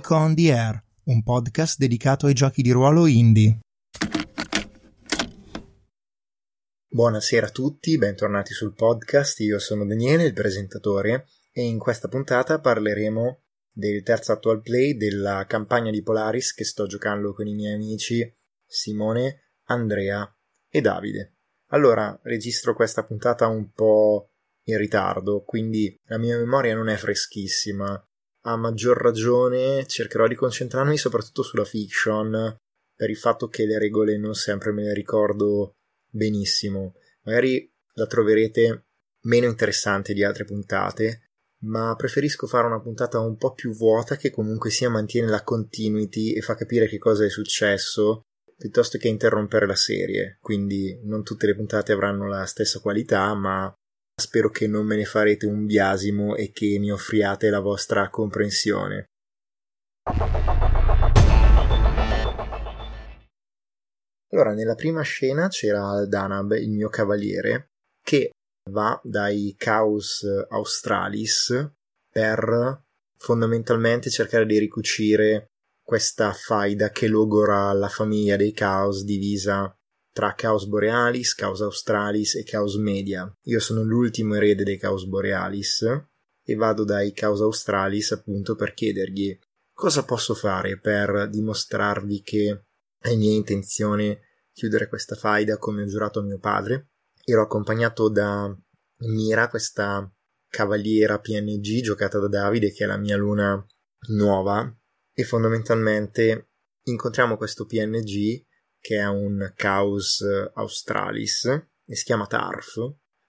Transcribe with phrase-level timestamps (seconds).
[0.00, 3.58] Nico on the Air, un podcast dedicato ai giochi di ruolo indie.
[6.88, 9.40] Buonasera a tutti, bentornati sul podcast.
[9.40, 15.44] Io sono Daniele, il presentatore, e in questa puntata parleremo del terzo actual play della
[15.46, 18.26] campagna di Polaris che sto giocando con i miei amici
[18.64, 20.26] Simone, Andrea
[20.70, 21.36] e Davide.
[21.72, 24.30] Allora, registro questa puntata un po'
[24.62, 28.02] in ritardo, quindi la mia memoria non è freschissima.
[28.42, 32.56] A maggior ragione cercherò di concentrarmi soprattutto sulla fiction,
[32.94, 35.76] per il fatto che le regole non sempre me le ricordo
[36.10, 36.94] benissimo.
[37.24, 38.84] Magari la troverete
[39.22, 41.30] meno interessante di altre puntate,
[41.62, 46.32] ma preferisco fare una puntata un po' più vuota che comunque sia mantiene la continuity
[46.32, 48.22] e fa capire che cosa è successo
[48.56, 50.38] piuttosto che interrompere la serie.
[50.40, 53.72] Quindi non tutte le puntate avranno la stessa qualità, ma
[54.20, 59.06] spero che non me ne farete un biasimo e che mi offriate la vostra comprensione.
[64.32, 68.30] Allora, nella prima scena c'era Aldanab, il mio cavaliere, che
[68.70, 71.72] va dai Caos Australis
[72.08, 72.82] per
[73.16, 75.46] fondamentalmente cercare di ricucire
[75.82, 79.74] questa faida che logora la famiglia dei Caos divisa
[80.12, 83.30] tra Caos Borealis, Caos Australis e Caos Media.
[83.44, 85.82] Io sono l'ultimo erede dei Caos Borealis
[86.42, 89.38] e vado dai Caos Australis appunto per chiedergli
[89.72, 92.64] cosa posso fare per dimostrarvi che
[92.98, 94.20] è mia intenzione
[94.52, 96.90] chiudere questa faida come ho giurato a mio padre.
[97.24, 98.54] Ero accompagnato da
[99.02, 100.12] Mira, questa
[100.48, 103.64] cavaliera PNG giocata da Davide, che è la mia luna
[104.08, 104.70] nuova,
[105.14, 106.50] e fondamentalmente
[106.82, 108.44] incontriamo questo PNG
[108.80, 112.76] che è un Caos Australis e si chiama Tarf.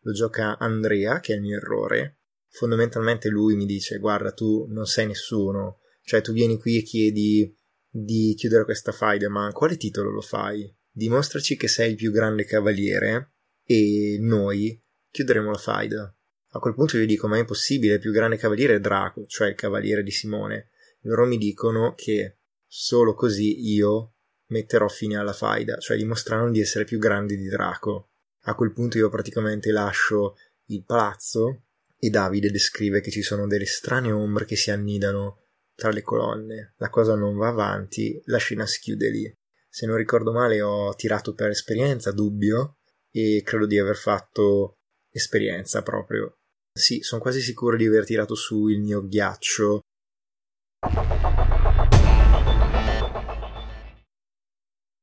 [0.00, 2.18] Lo gioca Andrea, che è il mio errore.
[2.48, 5.80] Fondamentalmente lui mi dice: Guarda, tu non sei nessuno.
[6.02, 7.56] Cioè, tu vieni qui e chiedi
[7.90, 10.74] di chiudere questa faida, ma quale titolo lo fai?
[10.90, 13.34] Dimostraci che sei il più grande cavaliere
[13.64, 16.16] e noi chiuderemo la faida.
[16.52, 19.48] A quel punto io dico: Ma è impossibile, il più grande cavaliere è Draco, cioè
[19.48, 20.70] il cavaliere di Simone.
[21.02, 24.14] Loro mi dicono che solo così io
[24.48, 28.10] metterò fine alla faida, cioè dimostrando di essere più grandi di Draco.
[28.42, 30.36] A quel punto io praticamente lascio
[30.66, 31.64] il palazzo
[31.98, 35.42] e Davide descrive che ci sono delle strane ombre che si annidano
[35.74, 36.74] tra le colonne.
[36.76, 39.32] La cosa non va avanti, la scena si chiude lì.
[39.68, 42.78] Se non ricordo male ho tirato per esperienza, dubbio,
[43.10, 44.78] e credo di aver fatto
[45.10, 46.38] esperienza proprio.
[46.72, 49.80] Sì, sono quasi sicuro di aver tirato su il mio ghiaccio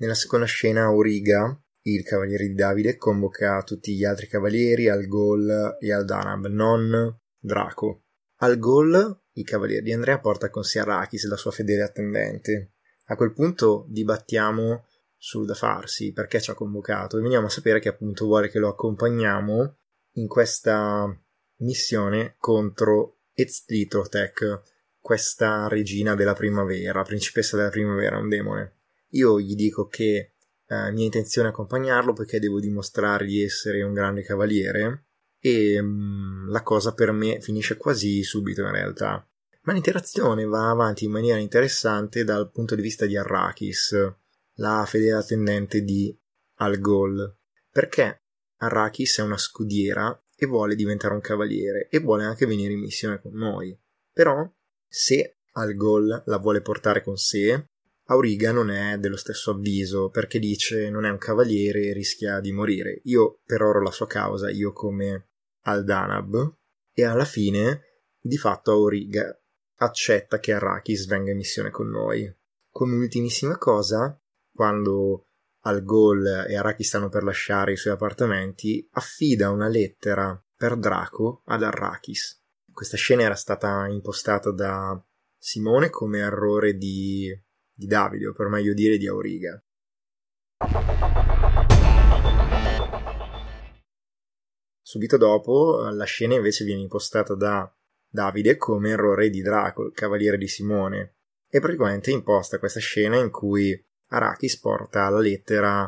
[0.00, 5.76] Nella seconda scena Auriga, il cavaliere di Davide, convoca tutti gli altri cavalieri, al Gol
[5.78, 8.04] e al Danab, non Draco.
[8.36, 12.76] Al Gol, il cavaliere di Andrea porta con sé Arachis, la sua fedele attendente.
[13.08, 14.86] A quel punto dibattiamo
[15.18, 18.58] sul da farsi, perché ci ha convocato, e veniamo a sapere che appunto vuole che
[18.58, 19.76] lo accompagniamo
[20.12, 21.14] in questa
[21.56, 24.62] missione contro Eztlitotech,
[24.98, 28.79] questa regina della primavera, principessa della primavera, un demone.
[29.10, 30.34] Io gli dico che
[30.66, 35.06] eh, mia intenzione è accompagnarlo perché devo dimostrare di essere un grande cavaliere
[35.40, 39.26] e mh, mm, la cosa per me finisce quasi subito in realtà.
[39.62, 44.14] Ma l'interazione va avanti in maniera interessante dal punto di vista di Arrakis,
[44.54, 46.16] la fedele attendente di
[46.56, 47.36] Al-Ghol,
[47.70, 48.22] perché
[48.58, 53.20] Arrakis è una scudiera e vuole diventare un cavaliere e vuole anche venire in missione
[53.20, 53.78] con noi.
[54.12, 54.50] Però,
[54.86, 57.68] se Al-Ghol la vuole portare con sé,
[58.10, 62.50] Auriga non è dello stesso avviso perché dice non è un cavaliere e rischia di
[62.50, 63.00] morire.
[63.04, 65.28] Io peroro la sua causa, io come
[65.62, 66.56] Aldanab,
[66.92, 67.82] e alla fine
[68.20, 69.32] di fatto Auriga
[69.76, 72.28] accetta che Arrakis venga in missione con noi.
[72.68, 74.20] Come ultimissima cosa,
[74.52, 75.28] quando
[75.60, 81.62] Al-Ghol e Arrakis stanno per lasciare i suoi appartamenti, affida una lettera per Draco ad
[81.62, 82.42] Arrakis.
[82.72, 85.00] Questa scena era stata impostata da
[85.38, 87.32] Simone come errore di
[87.80, 89.58] di Davide, o per meglio dire di Auriga.
[94.82, 97.72] Subito dopo la scena invece viene impostata da
[98.06, 101.14] Davide come errore di Draco, il cavaliere di Simone,
[101.48, 105.82] e praticamente imposta questa scena in cui Arachis porta la lettera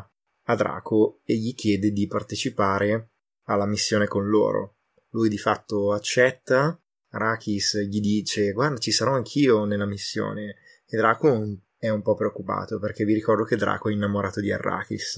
[0.45, 3.11] a Draco e gli chiede di partecipare
[3.43, 4.77] alla missione con loro.
[5.09, 6.75] Lui di fatto accetta,
[7.09, 10.55] Arachis gli dice guarda ci sarò anch'io nella missione
[10.85, 11.27] e Draco
[11.83, 15.17] è un po' preoccupato perché vi ricordo che Draco è innamorato di Arrakis.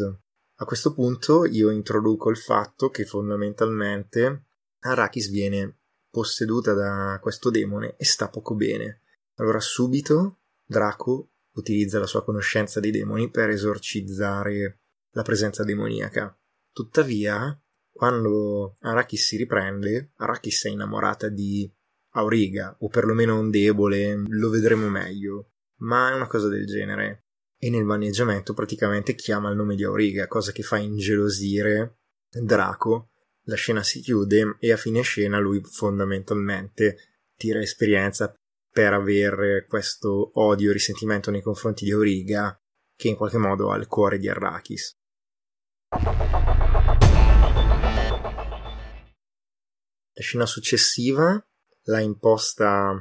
[0.56, 4.46] A questo punto io introduco il fatto che fondamentalmente
[4.80, 5.78] Arrakis viene
[6.10, 9.02] posseduta da questo demone e sta poco bene.
[9.36, 14.80] Allora subito Draco utilizza la sua conoscenza dei demoni per esorcizzare
[15.12, 16.36] la presenza demoniaca.
[16.72, 17.62] Tuttavia,
[17.92, 21.72] quando Arrakis si riprende, Arrakis è innamorata di
[22.14, 27.26] Auriga, o perlomeno un debole, lo vedremo meglio, ma è una cosa del genere.
[27.58, 32.00] E nel maneggiamento praticamente chiama il nome di Auriga, cosa che fa ingelosire
[32.30, 33.12] Draco.
[33.44, 36.98] La scena si chiude e a fine scena lui fondamentalmente
[37.36, 38.34] tira esperienza
[38.70, 42.60] per avere questo odio e risentimento nei confronti di Auriga
[42.96, 44.98] che in qualche modo ha il cuore di Arrakis.
[50.18, 51.46] La scena successiva
[51.84, 52.98] l'ha imposta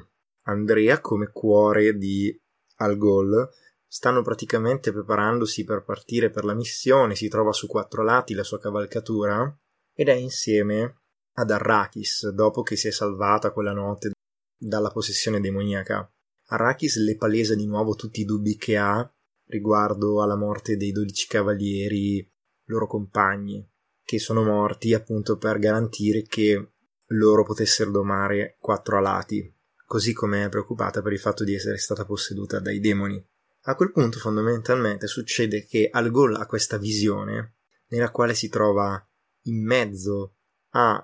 [0.47, 2.37] Andrea come cuore di
[2.77, 3.49] Al Ghul.
[3.87, 8.59] Stanno praticamente preparandosi per partire per la missione, si trova su quattro lati la sua
[8.59, 9.57] cavalcatura
[9.93, 11.03] ed è insieme
[11.35, 14.11] ad Arrakis dopo che si è salvata quella notte
[14.57, 16.11] dalla possessione demoniaca.
[16.47, 19.09] Arrakis le palesa di nuovo tutti i dubbi che ha
[19.47, 22.29] riguardo alla morte dei dodici cavalieri
[22.65, 23.65] loro compagni,
[24.03, 26.73] che sono morti appunto per garantire che
[27.09, 29.54] loro potessero domare quattro alati,
[29.85, 33.23] così come è preoccupata per il fatto di essere stata posseduta dai demoni.
[33.67, 37.57] A quel punto fondamentalmente succede che Al Ghul ha questa visione
[37.89, 39.03] nella quale si trova
[39.43, 40.37] in mezzo
[40.71, 41.03] ai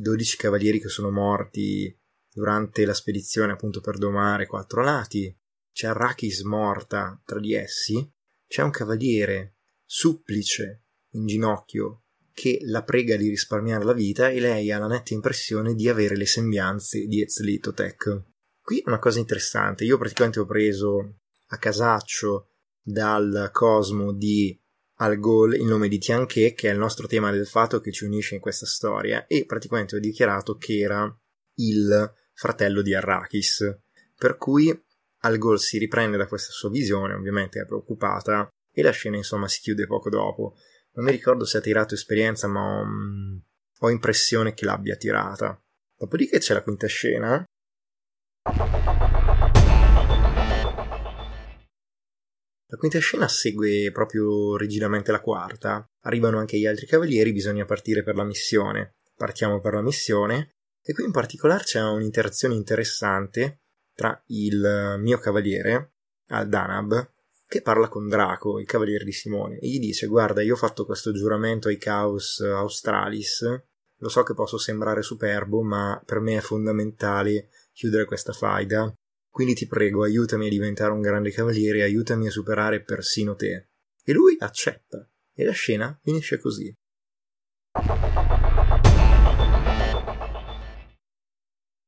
[0.00, 1.94] dodici cavalieri che sono morti
[2.30, 5.36] durante la spedizione appunto per domare quattro alati,
[5.72, 8.10] c'è Arrakis morta tra di essi,
[8.46, 12.04] c'è un cavaliere supplice in ginocchio
[12.38, 16.16] che la prega di risparmiare la vita e lei ha la netta impressione di avere
[16.16, 18.22] le sembianze di Ezlitotech.
[18.62, 21.16] Qui una cosa interessante, io praticamente ho preso
[21.48, 22.50] a casaccio
[22.80, 24.56] dal cosmo di
[24.98, 28.04] Al Ghul il nome di Tianche, che è il nostro tema del fatto che ci
[28.04, 31.12] unisce in questa storia, e praticamente ho dichiarato che era
[31.54, 33.80] il fratello di Arrakis,
[34.16, 34.70] per cui
[35.22, 39.48] Al Ghul si riprende da questa sua visione, ovviamente è preoccupata, e la scena insomma
[39.48, 40.54] si chiude poco dopo
[40.92, 43.36] non mi ricordo se ha tirato esperienza, ma ho, mm,
[43.80, 45.60] ho impressione che l'abbia tirata.
[45.96, 47.44] Dopodiché c'è la quinta scena.
[52.70, 55.84] La quinta scena segue proprio rigidamente la quarta.
[56.02, 58.96] Arrivano anche gli altri cavalieri, bisogna partire per la missione.
[59.14, 60.52] Partiamo per la missione
[60.82, 63.62] e qui in particolare c'è un'interazione interessante
[63.94, 65.94] tra il mio cavaliere,
[66.28, 67.12] Al-Danab,
[67.48, 70.84] che parla con Draco, il cavaliere di Simone, e gli dice: Guarda, io ho fatto
[70.84, 73.40] questo giuramento ai Caos Australis.
[74.00, 78.92] Lo so che posso sembrare superbo, ma per me è fondamentale chiudere questa faida.
[79.30, 83.68] Quindi ti prego, aiutami a diventare un grande cavaliere, aiutami a superare persino te.
[84.04, 85.08] E lui accetta.
[85.34, 86.72] E la scena finisce così.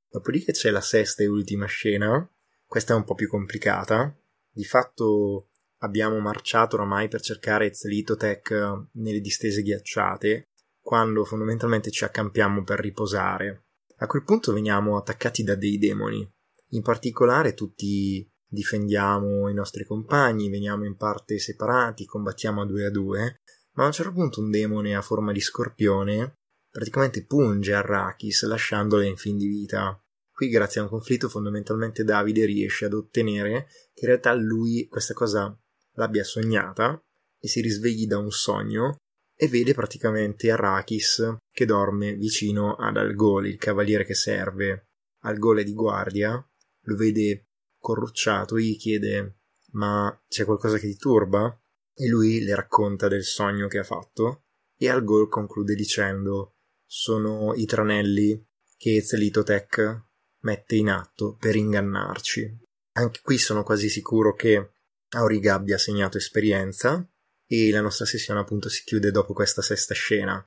[0.08, 2.28] Dopodiché c'è la sesta e ultima scena.
[2.64, 4.16] Questa è un po' più complicata.
[4.52, 5.49] Di fatto
[5.80, 10.48] abbiamo marciato oramai per cercare Ezlitotech eh, nelle distese ghiacciate,
[10.80, 13.66] quando fondamentalmente ci accampiamo per riposare.
[13.98, 16.28] A quel punto veniamo attaccati da dei demoni.
[16.70, 22.90] In particolare tutti difendiamo i nostri compagni, veniamo in parte separati, combattiamo a due a
[22.90, 23.40] due,
[23.74, 26.34] ma a un certo punto un demone a forma di scorpione
[26.70, 30.00] praticamente punge Arrakis lasciandole in fin di vita.
[30.30, 35.12] Qui grazie a un conflitto fondamentalmente Davide riesce ad ottenere che in realtà lui questa
[35.12, 35.54] cosa
[36.00, 36.98] l'abbia sognata
[37.38, 38.96] e si risvegli da un sogno
[39.36, 44.86] e vede praticamente Arrakis che dorme vicino ad Algol, il cavaliere che serve.
[45.24, 46.32] Algol è di guardia,
[46.84, 49.36] lo vede corrucciato e gli chiede
[49.72, 51.54] ma c'è qualcosa che ti turba?
[51.94, 54.44] E lui le racconta del sogno che ha fatto
[54.76, 58.42] e Algol conclude dicendo sono i tranelli
[58.76, 60.08] che Zelitotech
[60.40, 62.58] mette in atto per ingannarci.
[62.92, 64.72] Anche qui sono quasi sicuro che
[65.12, 67.04] Auriga abbia segnato esperienza
[67.44, 70.40] e la nostra sessione appunto si chiude dopo questa sesta scena.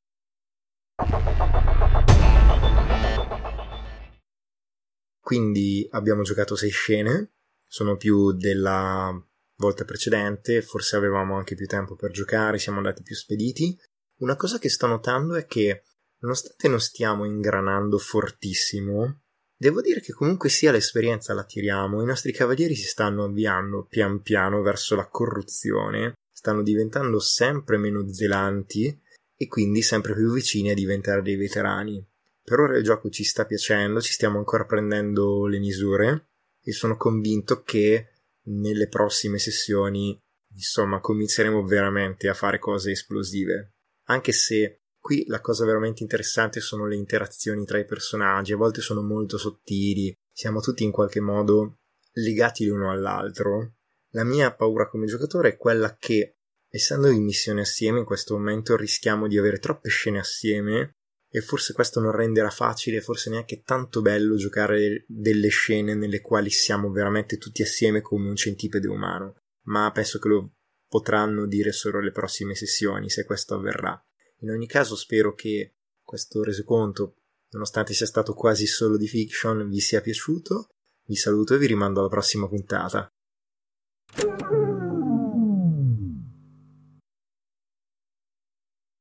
[5.19, 7.33] Quindi abbiamo giocato sei scene,
[7.67, 9.11] sono più della
[9.57, 13.77] volta precedente, forse avevamo anche più tempo per giocare, siamo andati più spediti.
[14.19, 15.83] Una cosa che sto notando è che,
[16.19, 19.22] nonostante non stiamo ingranando fortissimo,
[19.63, 24.21] Devo dire che comunque sia l'esperienza la tiriamo, i nostri cavalieri si stanno avviando pian
[24.21, 29.01] piano verso la corruzione, stanno diventando sempre meno zelanti
[29.33, 32.05] e quindi sempre più vicini a diventare dei veterani.
[32.43, 36.97] Per ora il gioco ci sta piacendo, ci stiamo ancora prendendo le misure e sono
[36.97, 38.09] convinto che
[38.47, 40.19] nelle prossime sessioni,
[40.55, 43.75] insomma, cominceremo veramente a fare cose esplosive.
[44.07, 48.79] Anche se Qui la cosa veramente interessante sono le interazioni tra i personaggi, a volte
[48.79, 51.79] sono molto sottili, siamo tutti in qualche modo
[52.13, 53.73] legati l'uno all'altro,
[54.11, 56.37] la mia paura come giocatore è quella che,
[56.69, 60.93] essendo in missione assieme, in questo momento rischiamo di avere troppe scene assieme
[61.29, 66.49] e forse questo non renderà facile, forse neanche tanto bello giocare delle scene nelle quali
[66.49, 70.53] siamo veramente tutti assieme come un centipede umano, ma penso che lo
[70.87, 74.01] potranno dire solo le prossime sessioni se questo avverrà.
[74.43, 77.15] In ogni caso spero che questo resoconto,
[77.51, 80.67] nonostante sia stato quasi solo di fiction, vi sia piaciuto.
[81.05, 83.09] Vi saluto e vi rimando alla prossima puntata.